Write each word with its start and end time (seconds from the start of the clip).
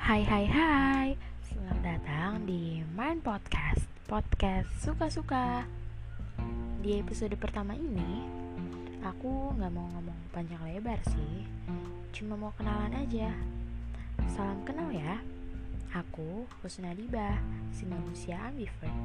hai 0.00 0.24
hai 0.24 1.12
Selamat 1.44 1.84
datang 1.84 2.48
di 2.48 2.80
Mind 2.96 3.20
Podcast. 3.20 3.84
Podcast 4.08 4.64
suka-suka 4.80 5.68
Di 6.80 7.04
episode 7.04 7.36
pertama 7.36 7.76
ini 7.76 8.24
Aku 9.04 9.52
gak 9.60 9.68
mau 9.68 9.84
ngomong 9.92 10.16
panjang 10.32 10.56
lebar 10.64 10.96
sih. 11.04 11.44
Cuma 12.16 12.32
mau 12.32 12.48
kenalan 12.56 12.96
aja. 12.96 13.28
Salam 14.24 14.64
kenal 14.64 14.88
ya. 14.88 15.20
Aku 15.92 16.48
Husna 16.64 16.96
Diba 16.96 17.36
Si 17.68 17.84
manusia 17.84 18.40
ambivert. 18.40 18.96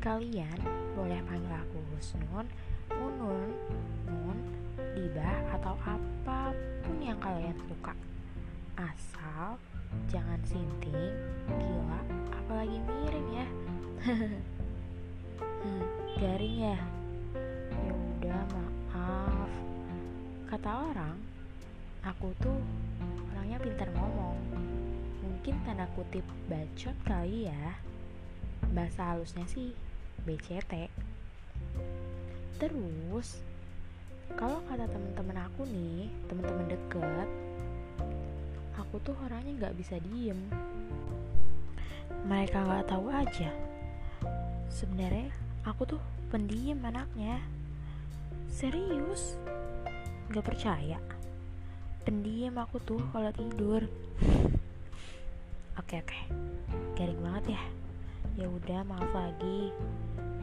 Kalian 0.00 0.56
boleh 0.96 1.20
panggil 1.28 1.52
aku 1.60 1.78
Husnun 1.92 2.48
Munun 2.88 3.52
Nun 4.08 4.38
Diba 4.96 5.44
Atau 5.52 5.76
apa 5.84 6.56
pun 6.88 6.96
yang 7.04 7.20
kalian 7.20 7.56
suka 7.68 7.92
asal 8.78 9.58
jangan 10.12 10.40
sinting 10.46 11.12
gila 11.48 12.00
apalagi 12.32 12.78
miring 12.84 13.28
ya. 13.32 13.46
Hmm, 15.66 15.82
garing 16.22 16.62
ya? 16.62 16.78
Ya 17.74 17.90
udah 17.90 18.38
maaf. 18.54 19.50
Kata 20.46 20.70
orang 20.94 21.18
aku 22.06 22.30
tuh 22.38 22.54
orangnya 23.34 23.58
pintar 23.58 23.90
ngomong. 23.90 24.38
Mungkin 25.26 25.58
tanda 25.66 25.90
kutip 25.98 26.22
bacot 26.46 26.94
kali 27.02 27.50
ya. 27.50 27.82
Bahasa 28.70 29.10
halusnya 29.10 29.42
sih 29.50 29.74
BCT 30.22 30.86
terus 32.56 33.36
kalau 34.34 34.58
kata 34.66 34.88
temen-temen 34.88 35.38
aku 35.44 35.62
nih 35.68 36.08
temen-temen 36.26 36.66
deket 36.72 37.28
aku 38.96 39.12
tuh 39.12 39.28
orangnya 39.28 39.52
nggak 39.60 39.76
bisa 39.76 40.00
diem. 40.08 40.40
Mereka 42.24 42.64
nggak 42.64 42.88
tahu 42.88 43.12
aja. 43.12 43.52
Sebenarnya 44.72 45.28
aku 45.68 45.84
tuh 45.84 46.00
pendiam 46.32 46.80
anaknya. 46.80 47.44
Serius? 48.48 49.36
Nggak 50.32 50.48
percaya? 50.48 50.96
Pendiam 52.08 52.56
aku 52.56 52.80
tuh 52.88 53.04
kalau 53.12 53.28
tidur. 53.36 53.84
Oke 55.76 56.00
oke. 56.00 56.20
Garing 56.96 57.20
banget 57.20 57.52
ya. 57.52 57.62
Ya 58.40 58.46
udah 58.48 58.80
maaf 58.80 59.12
lagi. 59.12 59.76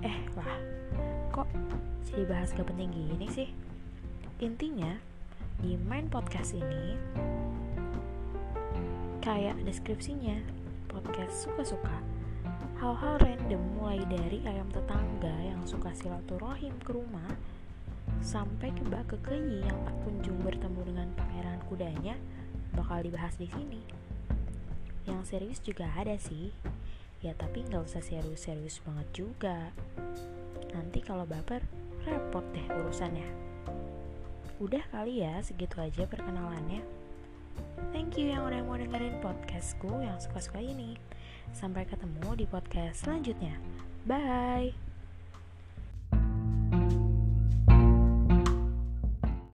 Eh 0.06 0.20
lah. 0.38 0.62
Kok 1.34 1.50
jadi 2.06 2.22
bahas 2.30 2.54
gak 2.54 2.70
penting 2.70 2.94
gini 2.94 3.26
sih? 3.34 3.50
Intinya 4.46 4.94
di 5.58 5.74
main 5.74 6.06
podcast 6.06 6.54
ini 6.54 6.94
kayak 9.24 9.56
deskripsinya 9.64 10.36
podcast 10.92 11.48
suka-suka 11.48 11.96
hal-hal 12.84 13.16
random 13.24 13.64
mulai 13.80 14.04
dari 14.12 14.44
ayam 14.44 14.68
tetangga 14.68 15.32
yang 15.40 15.64
suka 15.64 15.96
silaturahim 15.96 16.76
ke 16.84 16.92
rumah 16.92 17.32
sampai 18.20 18.76
ke 18.76 18.84
Mbak 18.84 19.16
Kekeyi 19.16 19.64
yang 19.64 19.80
tak 19.88 19.96
kunjung 20.04 20.36
bertemu 20.44 20.82
dengan 20.92 21.08
pangeran 21.16 21.60
kudanya 21.72 22.20
bakal 22.76 23.00
dibahas 23.00 23.40
di 23.40 23.48
sini. 23.48 23.80
Yang 25.08 25.22
serius 25.32 25.60
juga 25.64 25.88
ada 25.96 26.20
sih, 26.20 26.52
ya 27.24 27.32
tapi 27.32 27.64
nggak 27.64 27.88
usah 27.88 28.04
serius-serius 28.04 28.84
banget 28.84 29.08
juga. 29.16 29.72
Nanti 30.76 31.00
kalau 31.00 31.24
baper 31.24 31.64
repot 32.04 32.44
deh 32.52 32.68
urusannya. 32.76 33.28
Udah 34.60 34.84
kali 34.92 35.24
ya 35.24 35.40
segitu 35.40 35.80
aja 35.80 36.04
perkenalannya. 36.12 37.03
Thank 37.94 38.18
you 38.18 38.34
yang 38.34 38.46
udah 38.46 38.62
mau 38.66 38.78
dengerin 38.78 39.22
podcastku 39.22 39.90
yang 40.02 40.18
suka-suka 40.18 40.62
ini. 40.62 40.97
Sampai 41.53 41.86
ketemu 41.86 42.34
di 42.34 42.46
podcast 42.50 43.06
selanjutnya. 43.06 43.58
Bye. 44.06 44.93